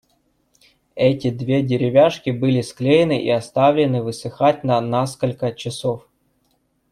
Эти 0.95 1.29
две 1.29 1.61
деревяшки 1.61 2.31
были 2.31 2.61
склеены 2.61 3.23
и 3.23 3.29
оставлены 3.29 4.01
высыхать 4.01 4.63
на 4.63 4.81
насколько 4.81 5.53
часов. 5.53 6.09